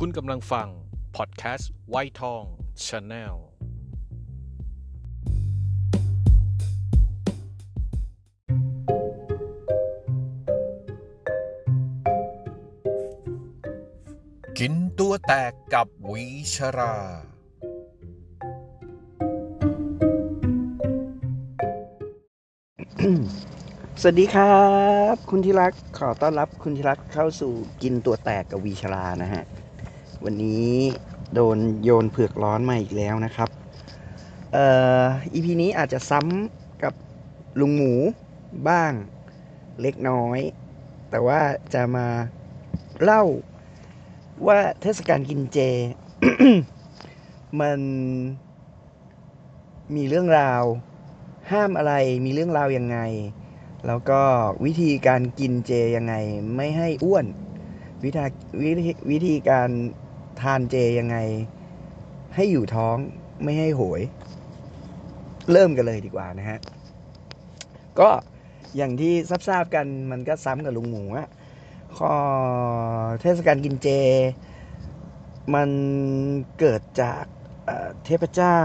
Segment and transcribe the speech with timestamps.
[0.00, 0.68] คุณกำลังฟัง
[1.16, 2.42] พอดแคสต์วัยทอง
[2.86, 3.34] Channel
[14.58, 16.94] กินตัวแตกกับวิชรา
[24.00, 24.66] สวัสดีครั
[25.12, 27.52] บ คุณที่รักขอต้อนรับคุณที่รักเข้าสู่
[27.82, 29.44] กินตัวแตกกับวีชรานะฮะ
[30.24, 30.72] วันนี้
[31.34, 33.48] โดนโยนเผือกร้อนมาอีกแล้วนะครับ
[34.52, 34.66] เอ่
[35.00, 35.02] อ
[35.32, 36.94] อีพีนี้อาจจะซ้ำกับ
[37.60, 37.92] ลุงหมู
[38.68, 38.92] บ้าง
[39.80, 40.38] เล็กน้อย
[41.10, 41.40] แต่ว่า
[41.74, 42.06] จะมา
[43.02, 43.22] เล่า
[44.46, 45.58] ว่าเทศกาลกินเจ
[47.60, 47.80] มัน
[49.94, 50.62] มีเรื่องราว
[51.50, 52.98] ห้ามอะไรมีเรื่องราวยังไง
[53.86, 54.22] แล้วก็
[54.64, 56.14] วิธีการกินเจยังไง
[56.56, 57.26] ไม่ให้อ้วน
[58.04, 58.22] วิธี
[58.62, 59.70] วิธีวิธีการ
[60.40, 61.16] ทานเจยังไง
[62.34, 62.96] ให้อยู่ท้อง
[63.42, 64.02] ไม่ให้โหย
[65.52, 66.58] เริ่มกันเลยดีกว่านะฮะ
[67.98, 68.08] ก็
[68.76, 69.12] อย่างที่
[69.48, 71.28] ทราบกันมันก็ซ้ำกับลุงหมูอะ
[71.98, 72.12] ข้อ
[73.20, 73.88] เทศกาลกินเจ
[75.54, 75.70] มัน
[76.60, 77.24] เกิดจาก
[78.04, 78.60] เทพเจ้า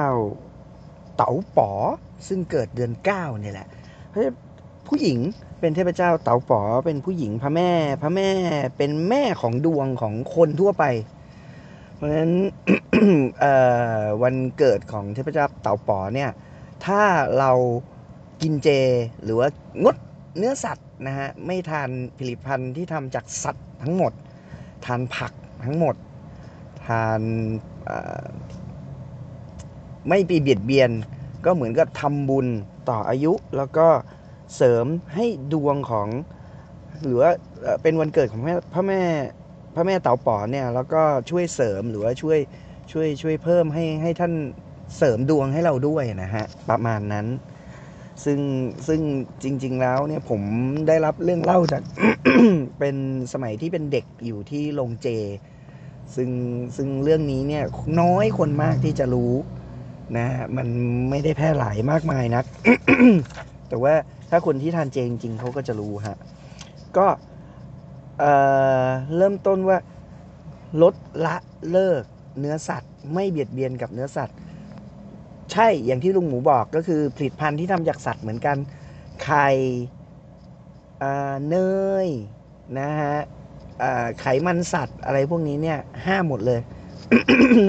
[1.16, 1.72] เต๋าป๋อ
[2.28, 3.68] ซึ่งเกิดเดือนเก้าเนี่ยแหละ
[4.10, 4.20] เพรา
[4.88, 5.20] ผู้หญิง
[5.60, 8.30] เป็นเทพเจ้าเต๋าป๋อเป็นผู้หญิงพระแม่ พระแม่
[8.78, 10.84] เป็นแม่ของดวงของคนทั่วไป
[12.02, 12.34] ราะฉะนั้น
[14.24, 16.32] วันเกิดของเทพเจ้าเต๋าป๋อเนี่ย
[16.86, 17.02] ถ้า
[17.40, 17.52] เรา
[18.42, 18.70] กินเจ
[19.24, 19.48] หรือว่า
[19.84, 19.96] งด
[20.38, 24.14] เนื้อสัตว์นะฮะไม่ทานผลิตภัณฑ์ที่ทำจากสัตว์ทั้งหมด
[24.86, 25.32] ทานผัก
[25.66, 25.96] ทั้งหมด
[26.86, 27.22] ทาน
[30.10, 30.92] ไม่ไปเบียดเบียน
[31.46, 32.48] ก็เหมือนกับทำบุญ
[32.90, 33.88] ต่ออายุแล้วก็
[34.56, 34.86] เสริม
[35.16, 36.08] ให้ดวงของ
[37.04, 37.32] หรือว่า
[37.82, 38.42] เป็นวันเกิดของ
[38.74, 39.04] พระแม่
[39.74, 42.40] พระแม่เต่าป๋อเนี่ยแล้วก็ช่วยเสริมหรือว่าช่วย
[42.92, 44.34] ช่วยช่วยเพิ่มให้ให้ท่าน
[44.98, 47.28] เสริมดวงให้เราด้วยนะฮะประมาณนั้น
[48.24, 48.40] ซึ่ง
[48.88, 49.02] ซึ่ง
[49.44, 50.42] จริง ๆ แล้วเนี่ยผม
[50.88, 51.82] ได้รับเรื่องเล่าจาก
[52.80, 52.96] เป็น
[53.34, 55.08] สมัยที่เป็นเด็กอยู่ที่โรงเจ
[56.16, 56.30] ซึ่ง
[56.76, 57.64] ซึ่งเรื่องนี้เนี่ย
[58.02, 59.34] น้อยคนมากที่จะรู้
[60.18, 60.68] นะฮะมัน
[61.10, 62.46] ไม่ได้แพร่หลายมากมายนัก
[63.70, 63.94] แต่ว่า
[64.30, 66.18] ถ้าคนที่ทานเจจริงๆเขาก็จะรู้ฮะ
[66.98, 67.08] ก็
[68.22, 69.78] เเริ่มต้นว่า
[70.82, 70.96] ลด
[71.26, 71.36] ละ
[71.72, 72.04] เลิก
[72.40, 74.38] เนื้อสัตว์ ไม่เบียดเบียนกับเนื้อสัตว์
[75.52, 78.58] ใช่อย่างที่ลุงหมูบอกก็คือผลิตภัณฑ์ที่ทำจากสัตว์เหมือนกัน
[79.24, 79.50] ไข่
[81.50, 81.58] เน
[82.06, 82.08] ย
[82.80, 83.18] นะฮะ
[84.20, 86.62] ไขมันสัตว์อะไรพวกนี้เนี่ยห้าหมดเลย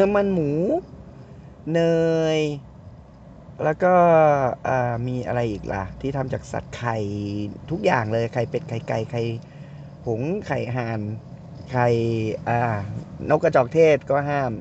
[0.01, 0.51] น้ำมันหมู
[1.75, 1.81] เน
[2.39, 2.41] ย
[3.65, 3.95] แล้วก็
[5.07, 6.97] มีอะไรอีกล่ะ ที่ทำจากสัตว์ไข่
[7.71, 9.23] ทุกอย่างเลยไข่เป็ดไข่ไก่ไข่
[10.07, 11.01] หงไข่ห่าน
[11.73, 11.89] ไข่
[12.49, 12.61] อ่า
[13.31, 14.53] นกกระจอกเทศก็ห้าม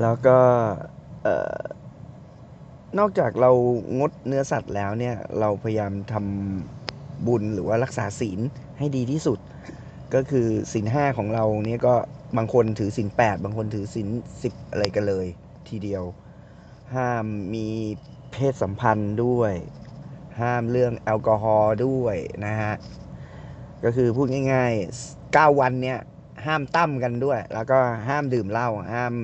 [0.00, 0.38] แล้วก็
[1.22, 1.58] เอ่อ
[2.98, 3.50] นอกจากเรา
[3.98, 8.40] งดเนื้อสัตว์แล้วเนี่ย เราพยายามทำบุญหรือว่ารักษาศีล
[8.78, 9.38] ให้ดีที่สุด
[10.14, 11.94] ก็คือศีลห้าของเราเนี่ยก็
[12.36, 14.08] บางคนถือศีลแปดบางคนถือศีล
[14.42, 15.26] สิบอะไรกันเลย
[15.68, 16.04] ทีเดียว
[16.94, 17.66] ห้ามมี
[18.32, 19.52] เพศสัมพันธ์ด้วย
[20.40, 22.74] ห้ามเรื่องแอลกอฮอล์ด้วยนะฮะ
[23.84, 25.98] ก็คือพูดง่ายๆ 9 วันเนี่ย
[26.46, 27.78] ห้ามตั้มกันด้วย แล้วก็
[28.08, 29.14] ห้ามดื่มเหล้าห้าม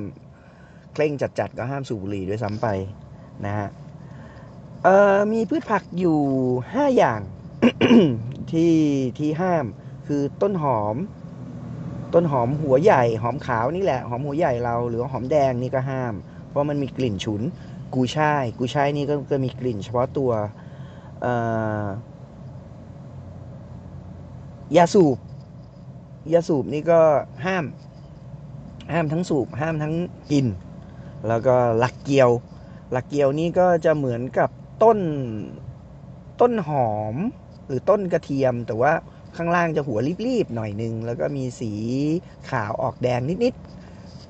[0.93, 2.67] เคร่งจัดๆ ก็ห้ามสูบบุหรี่ด้วยซ้ำไป
[3.47, 3.69] นะฮะ
[4.85, 6.21] เอ่อมีพืชผักอยู่
[6.63, 7.21] 5 อย่าง
[8.53, 8.75] ที่
[9.19, 9.65] ที่ห้าม
[10.07, 10.97] คือต้นหอม
[12.15, 16.15] ต้นหอมหัวใหญ่ หอมขาวนี่แหละ หอมหัวใหญ่เรา หรือหอมแดงนี่ก็ห้าม
[16.49, 17.43] เพราะมันมีกลิ่นฉุน
[17.95, 20.33] กูช่าย กูช่ายนี่ก็ก็มีกลิ่นเฉพาะตัว
[24.77, 25.19] ยาสูบ
[26.33, 27.01] ยาสูบนี่ก็
[27.47, 27.65] ห้าม
[28.93, 29.95] ห้ามทั้งสูบ ห้ามทั้ง
[30.31, 30.47] กิน
[31.29, 32.31] แล้วก็หลักเกียว
[32.93, 34.51] หลักเกียวนี่ก็จะเหมือนกับ
[34.83, 34.99] ต้น
[36.41, 37.17] ต้นหอม
[37.67, 38.93] หรือต้นกระเทียม แต่ว่า
[39.37, 41.73] ข้างล่างจะหัวรีบๆหน่อยนึง แล้วก็มีสี
[42.51, 43.55] ขาวออกแดงนิด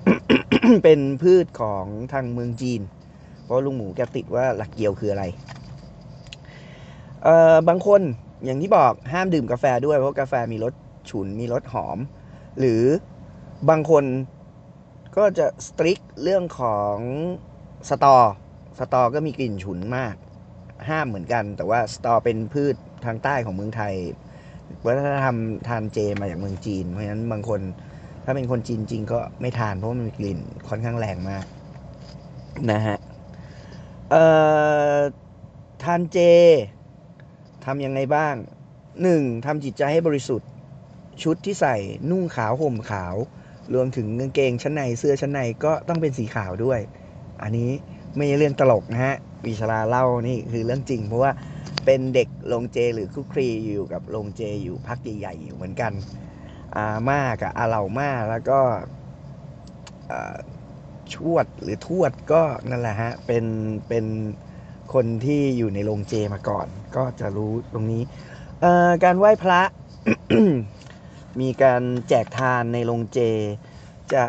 [0.04, 2.80] ๆ เป็นพืชของทางเมืองจีน
[3.44, 5.24] เพราะลุงหมูแกติดว่าหลักเกียวคืออะไร
[7.26, 8.00] เอ่อบางคน
[8.44, 10.75] อย่างที่บอกห้ามดื่มกาแฟด้วยเพราะกาแฟมีรส
[11.11, 11.99] ฉุนมีรสหอม
[12.58, 12.82] หรือ
[13.69, 14.05] บางคน
[15.17, 16.96] ก็จะสตริกเรื่องของ
[17.88, 18.17] สตอ
[18.78, 20.14] สตอก็มีกลิ่นฉุนมาก
[20.88, 22.75] ห้ามเหมือนกัน แต่ว่าสตอเป็นพืช
[23.05, 23.94] ทางใต้ของเมืองไทย
[24.87, 25.37] วัฒนธรรม
[25.69, 27.61] ทานเจมาจากเมืองจีน เพราะฉะนั้นบางคน
[28.25, 30.38] ถ้าเป็นคนจีนจริงก็ไม่ทานเพราะมันมีกลิ่น
[30.69, 31.44] ค่อนข้างแรงมาก
[32.70, 32.99] นะฮะ
[34.11, 34.25] เอ่
[34.96, 34.99] อ
[35.82, 36.19] ทานเจ
[37.66, 38.34] ทำยังไงบ้าง
[39.02, 40.48] หนึ่งทำจิตใจให้บริสุทธิ์
[41.22, 41.76] ชุดที่ใส่
[42.10, 43.14] นุ่งขาวห่มขาว
[43.74, 46.80] รวมถึงกางเกงชั้นในเสื้อชั้นในก็ต้องเป็นสีขาวด้วย
[47.42, 47.70] อันนี้
[48.16, 49.16] ไม่ใช่เรื่องตลกนะฮะ
[49.46, 51.32] วิชาราเล่านี่คือเรื่องจริง เพราะว่า
[51.84, 55.92] เป็นเด็กโรงเจหรือคุกคลีอยู่กับโรงเจอยู่พักใหญ่ๆอยู่เหมือนกัน
[56.76, 58.60] อาม่ากับอาเหล่าม่าแล้วก็
[61.14, 63.44] ชวดหรือทวดก็นั่นแหละฮะเป็น
[63.88, 64.04] เป็น
[64.94, 66.66] คนที่อยู่ในโรงเจมาก่อน
[66.96, 68.02] ก็จะรู้ตรงนี้
[69.04, 69.60] การไหว้พระ
[71.40, 73.18] มีการแจกทานในโรงเจ
[74.12, 74.24] จะ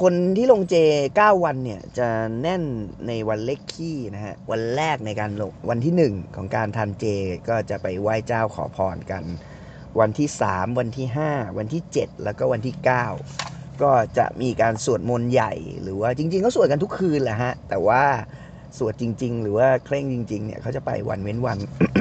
[0.00, 0.76] คนที่ลงเจ
[1.14, 2.08] 9 วันเนี่ย จะ
[2.42, 2.62] แน่น
[3.06, 7.04] ในวันเล็กขี้นะฮะ วันแรกในการลงวันที่ 1 ของการทานเจ
[7.48, 9.24] ก็จะไปไหว้เจ้าขอพรกัน
[10.00, 12.74] วันที่ 3 วันที่ 5 วันที่ 7 แล้วก็วันที่
[13.28, 18.02] 9 ก็จะมีการสวดมนต์ใหญ่ หรือว่าจริงๆก็สวดกันทุกคืนแหละฮะ แต่ว่า
[18.78, 21.58] สวดจริง ๆ หรือว่าเคร่งจริง ๆ เนี่ยเขาจะไปวันเว้นวัน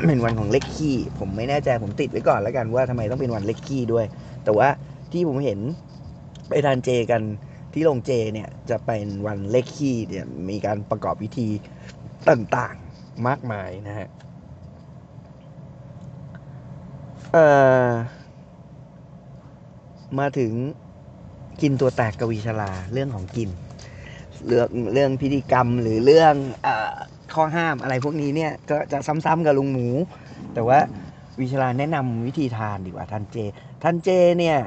[0.08, 4.06] เป็นวันของเล็กขี้ผมไม่แน่ใจผมติดไว้ก่อนแล้วกันว่าทำไมต้องเป็นวันเล็กขี้ด้วย
[4.44, 4.68] แต่ว่า
[5.12, 5.60] ที่ผมเห็น
[6.50, 7.22] ไปทานเจกัน
[7.74, 11.48] ที่โรงเจเนี่ยจะเป็นวันเล็กขี้เนี่ยมีการประกอบพิธี
[12.30, 14.08] ต่างๆมากมายนะฮะ
[20.20, 20.54] มาถึง
[21.62, 23.50] กินตัวแตกกวีชลาเรื่องของกิน
[24.48, 26.68] เรื่องเรื่องพิธีกรรมหรือเรื่องอ
[27.34, 29.88] ข้อห้ามอะไรพวกนี้เนี่ยก็จะซ้ำๆกับลุงหมู
[30.54, 30.80] แต่ว่า
[31.40, 33.38] วิชลาแนะนำวิธีทานดีกว่าท่านเจ
[33.84, 34.10] ท่านเจ
[34.40, 34.58] เนี่ย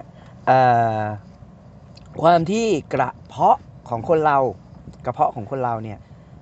[2.23, 3.59] ความที่กระเพาะ
[3.89, 4.39] ของคนเรา
[5.05, 5.99] กระเพาะของคนเราเนี่ย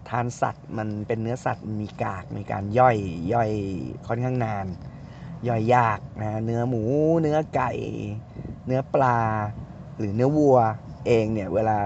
[0.08, 2.96] ทานสัตว์มันเป็นเนื้อสัตว์มีกากมีการย่อย
[3.32, 3.50] ย่อย
[4.06, 4.66] ค่อนข้างนาน
[5.48, 6.82] ย่อยยากนะเนื้อหมู
[7.22, 7.70] เนื้อไก่
[8.66, 9.18] เนื้อปลา
[9.98, 10.58] หรือเนื้อวัว
[11.06, 11.76] เองเนี่ยเวลา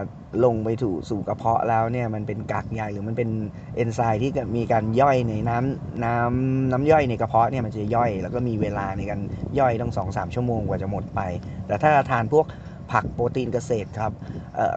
[0.45, 3.31] ลงไปถูสู่กระเพาะแล้วเนี่ยมันเป็นกากใยหรือมันเป็น
[3.77, 9.21] เอนไซม์ที่มีการย่อยในน้ำน้ำน้ำย่อยในกระเพาะเนี่ยมันจะย่อย แล้วก็มีเวลาในการ
[9.59, 11.21] ย่อยต้องสองสามชั่วโมงกว่าจะหมดไป
[11.67, 12.47] แต่ถ้าทานพวก
[12.93, 14.13] ผักโปรตีนเกษตรครับ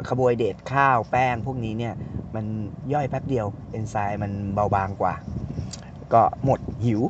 [0.08, 1.94] คาร์โบไฮเดรตข้าวแป้งพวกนี้เนี่ย
[2.36, 2.46] มัน
[2.94, 5.14] ย่อยแป๊บเดียวเอนไซม์มันเบาบางกว่า
[6.14, 7.02] ก็หมดหิว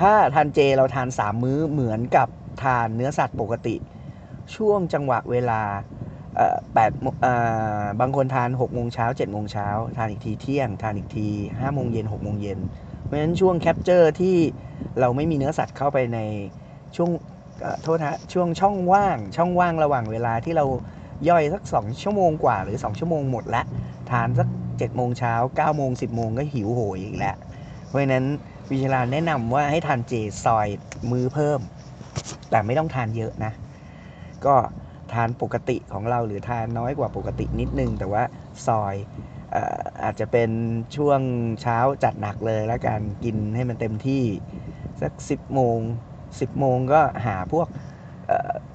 [0.00, 2.28] ถ้าทานเจเราทาน 3 มื้อเหมือนกับ
[2.62, 3.76] ทานเนื้อสัตว์ปกติ
[4.56, 5.60] ช่วงจังหวะเวลา
[6.74, 6.90] แปด
[7.22, 7.26] เอ
[7.80, 12.58] อบางคนทาน6โมงเช้า7โมงเช้าทานอีกทีเที่ยง ทานอีกที5โมงเย็น6โมงเย็น
[13.02, 14.36] เพราะฉะนั้นช่วงแคปเจอร์ที่
[15.00, 16.18] เราไม่มีเนื้อสัตว์เข้าไปใน
[16.96, 17.10] ช่วง
[17.82, 20.64] โทษฮะช่วงช่องว่าง ช่องว่างระหว่างเวลาที่เรา
[21.28, 23.62] ย่อยสัก 2 ชั่วโมงกว่าหรือ 2 ชั่วโมงหมดละ
[24.10, 27.36] ทานสัก7โมงเช้า9โมง10โมงก็หิวโหยอีกแล้ว
[27.86, 28.24] เพราะฉะนั้น
[28.70, 30.12] วิชาลาแนะนำว่าให้ทานเจ
[30.44, 30.68] ซอย
[31.10, 31.60] มือเพิ่ม
[32.50, 33.52] แต่ไม่ต้องทานเยอะนะ
[34.46, 34.54] ก็
[35.14, 38.22] ทานปกติของเราหรือทานน้อยกว่าปกตินิดนึง แต่ว่า
[38.66, 38.94] ซอย
[40.02, 40.50] อาจจะเป็น
[40.96, 41.20] ช่วง
[41.62, 44.24] เช้าจัดหนักเลยแล้วกันกินให้มันเต็มที่
[45.00, 45.78] สัก 10 โมง
[46.22, 47.68] 10 โมงก็หาพวก
[48.30, 48.32] อ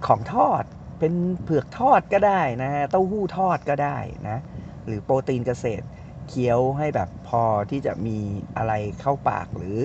[0.08, 0.64] ของทอด
[1.00, 1.14] เป็น
[1.44, 3.98] เผือกทอดก็ได้นะเต้าหู้ทอดก็ได้
[4.28, 4.38] นะ
[4.86, 5.86] หรือโปรตีนเกษตร
[6.28, 8.18] เคี้ยวให้แบบพอที่จะมี
[8.58, 9.78] อะไรเข้าปากหรือ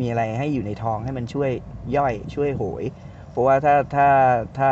[0.00, 1.50] มีอะไรให้อยู่ในท้องให้มันช่วย
[1.96, 2.84] ย่อยช่วยโหย
[3.38, 4.08] ราะว่าถ้าถ้า
[4.58, 4.70] ถ้า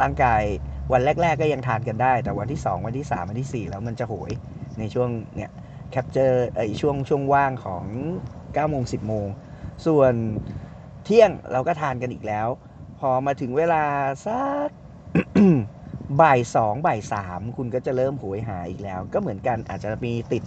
[0.00, 0.42] ร่างกาย
[0.92, 4.30] วันแรก ๆ ก็ยังทานกันได้ แต่วันที่ 2 วันที่ 3 วันที่ 4 แล้วมันจะโหย
[4.78, 5.50] ในช่วงเนี่ย
[5.90, 7.84] แคปเจอร์ไอช่วงช่วงว่างของ
[8.32, 9.28] 9โมง10 โมง
[9.86, 10.14] ส่วน
[11.04, 12.48] เที่ยงเราก็ทานกันอีกแล้ว
[12.98, 13.84] พอมาถึงเวลา
[14.26, 14.70] สัก
[16.20, 20.42] บ่ายสองบ่ายสามคุณก็จะเริ่มโหยหาอีกแล้ว ก็เหมือนกันอาจจะมีติด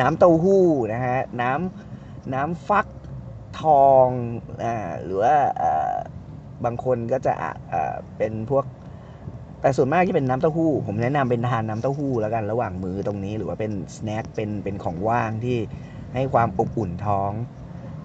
[0.00, 2.86] น้ำเต้าหู้นะฮะน้ำน้ำฟัก
[3.60, 4.06] ทอง
[4.64, 5.36] อ่าหรือว่า
[6.64, 7.34] บางคนก็จะ
[8.16, 8.64] เป็นพวก
[9.60, 15.58] แต่ส่วนมากที่เป็นน้ำเต้าหู้ ผมแนะนำเป็นทานน้ำเต้าหู้แล้วกันระหว่างมือตรงนี้ หรือว่าเป็นสแน็คเป็นเป็นของว่างที่
[16.14, 17.32] ให้ความอบอุ่นท้อง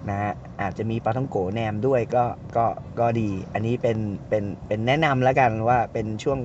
[0.08, 2.24] นะฮะอาจจะมีปลาท่องโกแนมด้วยก็
[2.56, 2.66] ก็
[3.00, 6.38] ก็ดี อันนี้เป็นเป็นเป็นแนะนำแล้วกันว่าเป็นช่วง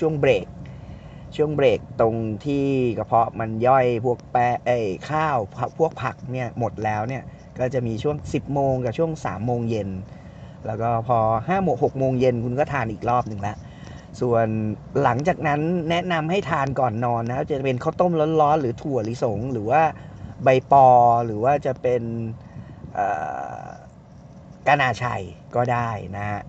[0.00, 0.46] ช่วงเบรก
[1.36, 2.64] ช่วงเบรกตรงที่
[2.98, 4.78] กระเพาะมันย่อยพวกแป้ไอ้
[5.10, 5.38] ข้าว
[5.78, 7.22] พวกผักเนี่ยหมดแล้วเนี่ย
[7.58, 9.88] ก็จะมีช่วง 10โมงกับช่วง3โมงเย็น
[10.66, 13.54] แล้วก็พอ5โมง6โมงเย็นคุณก็ทานอีกรอบหนึ่งละ
[14.20, 14.46] ส่วน
[15.02, 19.82] หลังจากนั้นแนะนำให้ทานก่อนนอนนะครับจะเป็นข้าวต้มร้อนๆ หรือถั่วลิสง หรือว่า
[20.44, 20.86] ใบปอ
[21.26, 22.02] หรือว่าจะเป็น
[24.66, 25.22] กานาชัย
[25.54, 26.40] ก็ได้นะฮะ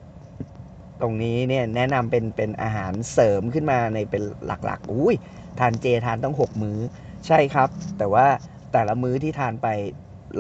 [1.01, 5.15] ตรงนี้เนี่ยแนะนำเป็นเป็นอาหารเสริมขึ้นมาในเป็นหลักๆอุ้ย
[5.60, 6.79] ทานเจทานต้อง 6 มื้อ
[7.27, 8.25] ใช่ครับ แต่ว่า
[8.74, 9.67] แต่ละมื้อที่ทานไป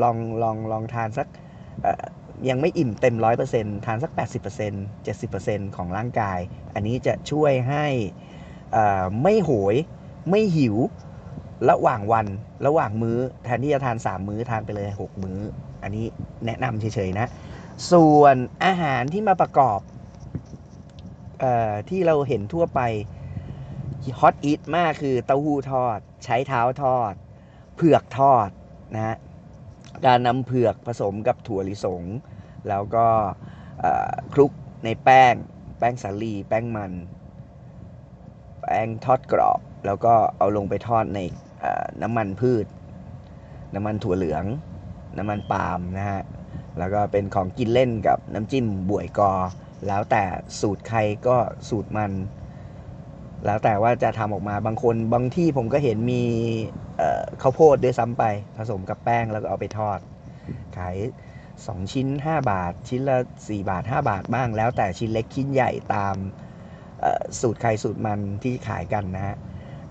[0.01, 1.27] ลองลองลองทานสัก
[2.49, 3.15] ยังไม่อิ่มเต็ม
[3.51, 4.11] 100%ทานสัก
[4.73, 6.39] 80% 70%ของร่างกาย
[6.73, 7.85] อันนี้จะช่วยให้
[8.75, 9.75] อ่อไม่โหย
[10.29, 10.77] ไม่หิว
[11.69, 12.27] ระหว่างวัน
[12.65, 15.39] ระหว่างมื้อ แทนที่จะทาน 3 มื้อทานไปเลย 6 มื้อ
[15.83, 16.05] อันนี้
[16.45, 17.27] แนะนำเฉยๆนะ
[17.91, 18.35] ส่วน
[18.65, 19.79] อาหารที่มาประกอบ
[21.39, 22.81] เอ่อที่เราเห็นทั่วไป
[24.19, 27.13] ฮอตอิทมากคือเต้าหู้ทอด ใช้เท้าทอด
[27.75, 28.49] เผือกทอด
[28.95, 29.17] นะฮะ
[30.05, 32.03] การนำเผือกผสมกับถั่วลิสง
[32.69, 33.05] แล้วก็
[34.33, 34.51] คลุก
[34.83, 35.33] ในแป้ง
[35.79, 36.91] แป้งสาลี แป้งมัน
[38.61, 41.19] แป้งทอดกรอบ แล้วก็เอาลงไปทอดใน
[42.01, 42.65] น้ำมันพืช
[43.73, 44.45] น้ำมันถั่วเหลือง
[45.17, 46.21] น้ำมันปาล์มนะฮะ
[46.77, 49.33] แล้วก็เป็นของกินเล่นกับน้ำจิ้มบวยกอ
[49.87, 50.23] แล้วแต่
[50.59, 51.37] สูตรใครก็
[51.69, 52.11] สูตรมัน
[53.45, 56.23] แล้วแต่ว่าจะทำออกมาบางคนบางที่ผมก็เห็นมี
[57.41, 58.23] ข้าวโพดด้วยซ้ำไป
[58.57, 59.99] ผสมกับแป้งแล้วก็เอาไปทอด
[60.77, 60.95] ขาย
[61.61, 66.15] 2 ชิ้น 5 บาท ชิ้นละ 4 บาท 5 บาทบ้าง แล้วแต่ชิ้นเล็กชิ้นใหญ่ตาม
[67.39, 69.35] สูตรใครสูตรมันที่ขายกันนะฮะ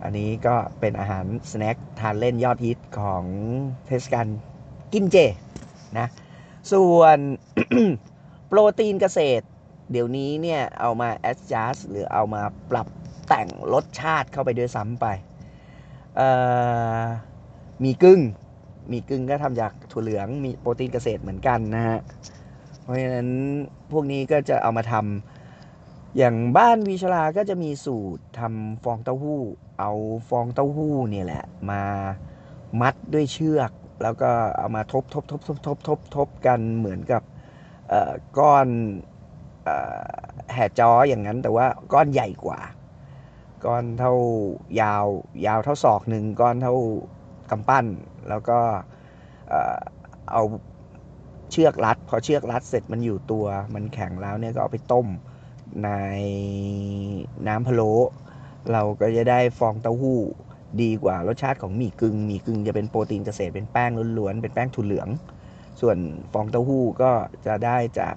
[0.03, 3.25] อันนี้ก็เป็นอาหารสแน็คทานเล่นยอดฮิตของ
[3.87, 4.27] เทศกาล
[4.93, 5.17] กินเจ
[5.99, 6.09] นะ
[6.73, 7.19] ส่วน
[8.49, 9.47] โปรตีนเกษตร
[9.91, 12.89] เดี๋ยวนี้เนี่ยเอามา adjust หรือเอามาปรับ
[13.29, 15.07] แต่งรสชาติเข้าไปด้วยซ้ำไป
[17.85, 18.21] มีกึ้ง
[18.91, 21.99] มีกึ้งก็ทำจากถั่วเหลืองมีโปรตีนเกษตรเหมือนกันนะฮะ
[22.83, 23.29] เพราะฉะนั้น
[23.93, 29.43] พวกนี้ก็จะเอามาทำอย่างบ้านวีชลาก็จะมีสูตรทำฟองเต้าหู้
[29.81, 29.93] เอา
[30.29, 31.83] ฟองเต้าหู้เนี่ยแหละ มา
[32.81, 33.73] มัดด้วยเชือก
[34.03, 37.23] แล้วก็เอามาทบทบทบทบทบทบทบกันเหมือนกับ
[38.39, 38.67] ก้อน
[39.69, 39.71] อ
[40.53, 42.61] แห่จ้ออย่างนั้นแต่ว่าก้อนใหญ่กว่า
[43.65, 44.15] ก้อนเท่า
[44.81, 45.07] ยาว
[45.47, 46.75] ยาวเท่าศอกหนึ่งก้อนเท่า
[47.53, 47.87] กำปั้น
[48.29, 48.59] แล้วก็
[50.33, 50.43] เอา
[51.51, 53.45] เชือกรัด พอเชือกรัดเสร็จมันอยู่ตัว
[53.75, 55.07] มันแข็งแล้วเนี่ยก็เอาไปต้ม
[55.85, 55.91] ใน
[57.47, 57.93] น้ำพะโล้
[58.73, 60.21] เราก็จะได้ฟองเต้าหู้
[60.83, 65.09] ดีกว่ารสชาติของหมี่กึ่งหมี่กึ่งจะเป็นโปรตีนเกษตรเป็นแป้งล้วนๆเป็นแป้งถั่วเหลือง
[65.81, 65.97] ส่วน
[66.33, 67.13] ฟองเต้าหู้ก็
[67.47, 68.17] จะได้จาก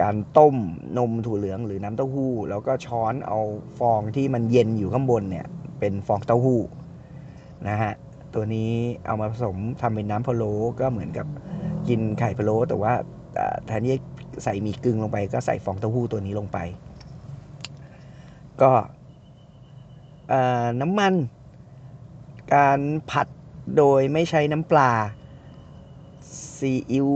[0.00, 0.56] การต้ม
[0.98, 3.38] นมถั่วเหลืองหรือน้ำเต้าหู้ แล้วก็ช้อนเอา
[3.78, 5.46] ฟองที่มันเย็นอยู่ข้างบนเนี่ย
[5.78, 6.60] เป็นฟองเต้าหู้
[7.66, 7.92] นะฮะ
[8.34, 8.70] ตัวนี้
[9.06, 11.26] เอามาผสมทำเป็นน้ำพะโล้ก็เหมือนกับ
[11.88, 12.92] กินไข่พะโล้แต่ว่า
[13.34, 13.96] เอ่อแทนที่
[14.44, 16.58] ใส่หมี่กึ่งลงไป ก็ใส่ฟองเต้าหู้ตัวนี้ลงไป
[18.62, 18.72] ก็
[20.80, 21.14] น้ำมัน
[22.54, 23.26] การผัด
[23.76, 24.92] โดยไม่ใช้น้ำปลา
[26.58, 27.10] ซีอิ๊ว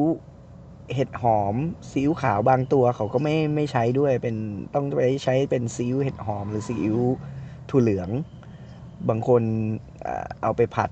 [0.95, 1.55] เห็ดหอม
[1.91, 4.37] ซีอิ๊วขาวบางตัวเขาก็ไม่ไม่ใช้ด้วยเป็น
[4.75, 6.99] ต้องไปใช้เป็นซีอิ๊วเห็ดหอมหรือซีอิ๊ว
[7.71, 8.09] ถั่วเหลือง
[9.09, 9.43] บางคน
[10.43, 10.91] เอาไปผัด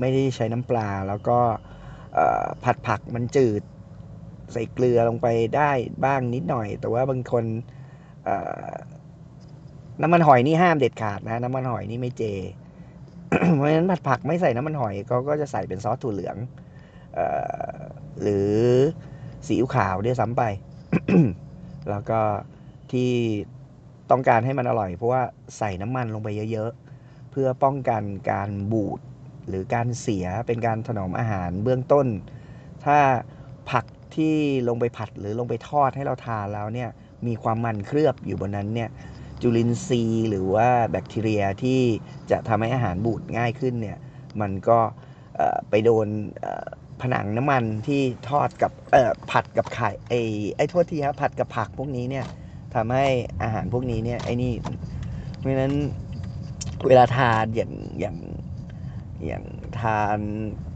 [0.00, 1.38] ไม่ได้ใช้น้ำปลา แล้วก็
[2.64, 3.62] ผัดผักมันจืด
[4.52, 5.70] ใส่เกลือลงไปได้
[6.04, 7.44] บ้างนิดหน่อย แต่ว่าบางคน
[10.02, 12.22] น้ำมันหอยนี่ห้ามเด็ดขาดนะ น้ำมันหอยนี่ไม่เจ
[13.54, 16.36] เพราะฉะนั้นผัดผักไม่ใส่น้ำมันหอยเขาก็จะใส่เป็นซอสถั่วเหลือง
[17.18, 17.20] อ
[18.22, 18.52] หรือ
[19.46, 20.42] ซีอิ๊วขาวด้วยซ้ำไป
[21.90, 22.20] แล้วก็
[22.92, 23.10] ที่
[24.10, 25.22] ต้องการให้มันอร่อย เพราะว่า
[25.58, 26.87] ใส่น้ำมันลงไปเยอะๆ
[27.40, 29.00] พื่อป้องกันการบูด
[29.48, 32.06] หรือการเสียเป็นการถนอมอาหารเบื้องต้น
[32.84, 32.98] ถ้า
[33.70, 33.84] ผัก
[34.16, 34.34] ที่
[34.68, 36.90] ลงไปผัดหรือลงไปทอดให้เราทานแล้วเนี่ย
[37.26, 38.88] มีความมันเคลือบอยู่บนนั้นเนี่ย
[39.42, 41.80] จุลินทรีย์หรือว่าแบคทีเรียที่
[42.30, 43.98] จะทำให้อาหารบูดง่ายขึ้นเนี่ย
[44.40, 44.78] มันก็
[45.70, 46.06] ไปโดน
[47.00, 48.72] ผนังน้ำมันที่ทอดกับ
[49.30, 50.20] ผัดกับไข่ไอ้
[50.56, 52.26] ไอ้โทษทีครับผัดกับผักพวกนี้เนี่ย
[52.74, 53.06] ทำให้
[53.42, 54.52] อาหารพวกนี้เนี่ยไอ้นี่
[55.36, 55.74] เพราะฉะนั้น
[56.86, 58.16] เวลาทานอย่างอย่าง
[59.26, 59.44] อย่าง
[59.80, 60.18] ทาน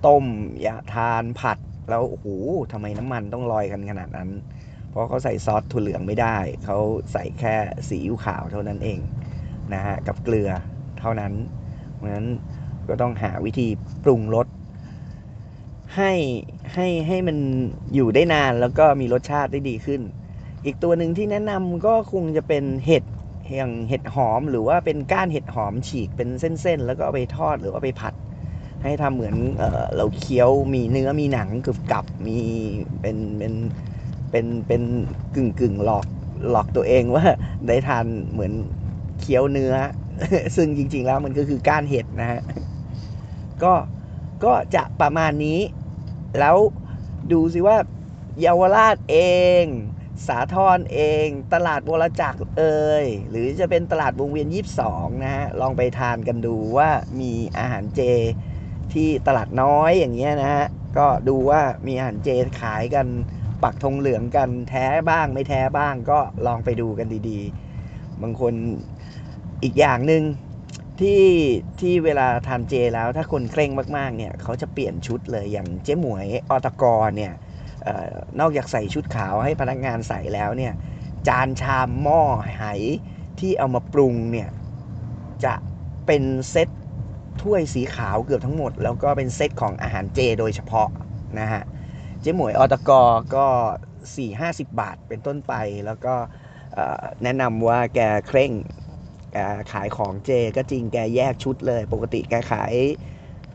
[0.06, 0.24] ต้ม
[0.62, 1.58] อย่าทานผัด
[1.90, 2.26] แล้วโอ้โห
[2.72, 4.30] ทำไมน้ำมันต้องลอยกันขนาดนั้น
[4.88, 6.78] เพราะเขาใส่ซอสถั่วเหลืองไม่ได้ เขา
[7.12, 7.54] ใส่แค่
[7.88, 9.00] ซีอิ๊วขาวเท่านั้นเอง
[9.74, 10.50] นะฮะกับเกลือ
[11.00, 11.32] เท่านั้น
[11.94, 12.28] เพราะฉะนั้น
[12.88, 13.68] ก็ต้องหาวิธี
[14.04, 14.46] ปรุงรส
[15.96, 16.12] ให้
[16.74, 17.38] ให้ให้มัน
[17.94, 20.00] อยู่ได้นานแล้วก็มีรสชาติได้ดีขึ้น
[20.64, 23.04] อีกตัวหนึ่งที่แนะนำก็คงจะเป็นเห็ด
[23.56, 28.14] อย่างเห็ดหอมหรือว่าเป็นก้านเห็ดหอมฉีกเป็นเส้นๆ แล้วก็ไปทอดหรือว่าไปผัด
[28.82, 32.38] ให้ทำเหมือนเออเราเคี้ยวมีเนื้อมีหนังกึบกับมี
[33.00, 33.54] เป็นเป็น
[34.30, 34.82] เป็นเป็น
[35.34, 36.06] กึ่งกึ่งหลอก
[36.50, 37.24] หลอกตัวเองว่า
[37.66, 38.52] ได้ทานเหมือน
[39.20, 39.74] เคี้ยวเนื้อ
[40.56, 42.40] ซึ่งจริง ๆ แล้วมันก็คือก้านเห็ดนะฮะ
[43.62, 43.72] ก็
[44.44, 45.60] ก็จะประมาณนี้
[46.38, 46.56] แล้ว
[47.32, 47.76] ดูสิว่า
[48.40, 49.16] เยาวราชเอ
[49.62, 49.64] ง
[50.26, 56.88] สาทรเอง ตลาดวรจักรเอ่ยหรือจะเป็นตลาดวงเวียน 22 นะฮะ ลองไปทานกันดูว่า
[57.20, 58.00] มีอาหารเจ
[58.92, 60.66] ที่ตลาดน้อยอย่างเงี้ยนะฮะ
[60.98, 62.28] ก็ดูว่ามีอาหารเจ
[62.60, 63.06] ขายกัน
[63.62, 68.54] ปักธงเหลืองกันแท้บ้างไม่แท้บ้างก็ลองไปดูกันดีๆ บางคน
[69.62, 70.22] อีกอย่างหนึ่ง
[71.00, 71.24] ที่
[71.80, 77.32] ที่เวลาทานเจแล้วถ้าคนเคร่งมากๆเนี่ยเขาจะเปลี่ยนชุดเลยอย่างเจ๊หมวยอตกรเนี่ย
[78.40, 80.72] นอกจากใส่ชุดขาวให้พนักงานใส่แล้วเนี่ย
[81.28, 82.22] จานชามหม้อ
[82.58, 82.64] ไห
[83.40, 84.48] ที่เอามาปรุงเนี่ย
[85.44, 85.54] จะ
[86.06, 86.68] เป็นเซต
[87.42, 90.88] ถ้วยสีขาวเกือบทั้งหมด แล้วก็เป็นเซตของอาหารเจโดยเฉพาะ
[91.38, 91.62] นะฮะ
[92.20, 92.90] เจ๊หมวยอตก
[93.34, 93.46] ก็
[94.10, 95.52] 4-50 บาทเป็นต้นไป
[95.86, 96.14] แล้วก็
[97.22, 98.52] แนะนำว่าแกเคร่ง
[99.72, 102.74] ขายของเจก็จริงแกแยกชุดเลย ปกติแกขาย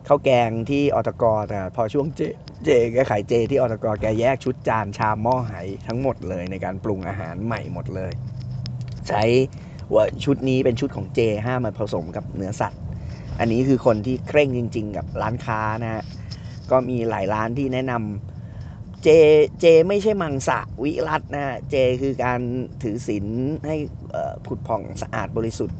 [0.08, 2.20] ข้าวแกงที่อตกแต่พอช่วงเจ
[2.64, 5.52] เจแกขายเจ ที่อตกแกแยกชุดจานชามหม้อไห
[5.86, 8.12] ทั้งหมดเลยในการปรุงอาหารใหม่หมดเลย
[9.08, 9.22] ใช้
[9.94, 12.82] ว่าชุดนี้เป็นชุดของเจห้ามาผสมกับเนื้อสัตว์
[13.38, 16.02] อันนี้คือคนที่เคร่งจริง ๆ กับร้านค้านะฮะ
[16.70, 19.08] ก็มีหลายร้านที่แนะนำเจ
[19.60, 22.40] เจไม่ใช่มังสะวิรัตนะฮะเจคือการ
[22.82, 23.26] ถือศีล
[23.66, 23.76] ให้
[24.46, 25.78] ผุดผ่องสะอาดบริสุทธิ์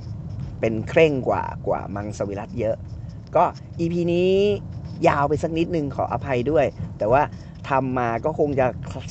[0.60, 2.76] เป็นเคร่งกว่ากว่ามังสวิรัตเยอะ
[3.36, 3.44] ก็
[3.78, 4.30] อีพีนี้
[5.08, 6.66] ยาวไปสักนิดนึงขออภัยด้วย
[6.98, 7.22] แต่ว่า
[7.68, 8.66] ทำมาก็คงจะ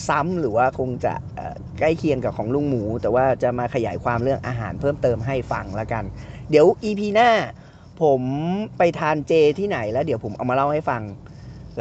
[0.10, 1.14] ซ้ำหรือว่าคงจะ
[1.80, 6.04] ใกล้เคียงกับของลุงหมู แต่ว่าจะมาขยายความเรื่องอาหารเพิ่มเติมให้ฟังแล้วกัน
[6.50, 7.32] เดี๋ยว EP หน้า
[8.02, 8.22] ผม
[8.78, 11.04] ไปทานเจที่ไหนแล้วเดี๋ยวผมเอามาเล่าให้ฟังแ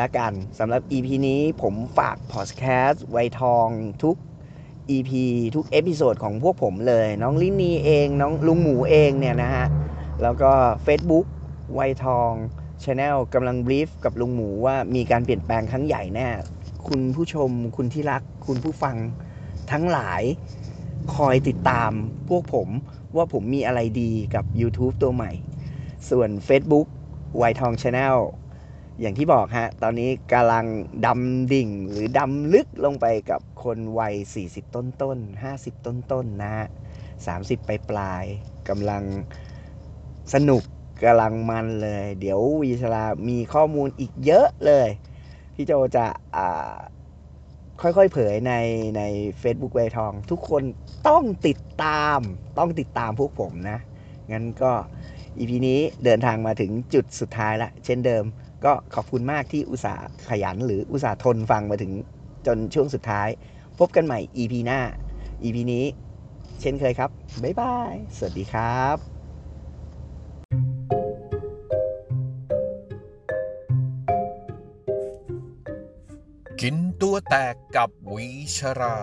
[0.01, 3.69] ล้วกันสำหรับ EP นี้ผมฝากพอดแคสต์วัยทอง
[4.03, 4.17] ทุก
[4.91, 5.11] EP
[5.55, 9.67] ทุก episode ของพวกผมเลย น้องลินนีเอง น้องลุงหมูเองเนี่ยนะฮะ
[10.23, 10.53] แล้วก็
[10.87, 11.27] Facebook
[11.75, 12.33] วัยทอง
[12.85, 16.29] Channel กำลัง brief กับลุงหมูว่ามีการเปลี่ยนแปลงครั้งใหญ่แน่
[16.87, 18.97] คุณผู้ชม คุณที่รัก คุณผู้ฟัง
[19.73, 20.23] ทั้งหลาย
[21.15, 21.91] คอยติดตาม
[22.29, 22.69] พวกผม
[23.17, 25.33] ว่าผมมีอะไรดีกับ YouTube ตัวใหม่
[26.11, 26.87] ส่วน Facebook
[27.37, 28.17] วัยทอง Channel
[29.01, 30.67] อย่างที่บอกฮะ ตอนนี้กำลัง
[31.07, 35.19] ดำดิ่งหรือดำลึกลงไปกับคนวัย 40 ต้นต้น
[35.53, 36.67] 50 ต้นต้นนะฮะ
[37.17, 38.25] 30 ปลายปลาย
[38.69, 39.03] กำลัง
[40.35, 40.63] สนุก
[41.03, 44.89] กำลังมันเลย เดี๋ยววีชลามีข้อมูลอีกเยอะเลย
[45.55, 46.07] พี่โจจะ
[47.83, 48.53] ค่อยๆเผยใน
[48.97, 49.03] ใน
[49.43, 50.63] Facebook เวทอง ทุกคน
[51.09, 52.21] ต้องติดตาม
[52.59, 53.79] ต้องติดตามพวกผมนะ
[54.33, 54.73] งั้นก็
[55.39, 58.25] อีพีนี้เดินทางมาถึงจุดสุดท้ายละ เช่นเดิม
[58.65, 61.93] ก็ขอบคุณมากที่อุตส่าห์ขยันหรืออุตส่าห์ทนฟังมาถึง
[62.47, 63.29] จนช่วงสุดท้าย
[63.79, 64.81] พบกันใหม่ EP หน้า
[65.43, 65.85] EP นี้
[66.61, 67.11] เช่นเคยครับ
[67.43, 69.16] บ๊ายบาย สวัสดีครับ
[77.17, 78.99] ตัวแตกกับวิชรา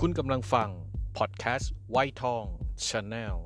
[0.00, 0.70] คุณกำลังฟัง
[1.16, 2.44] พอดแคสต์วัยทอง
[2.86, 3.36] Channel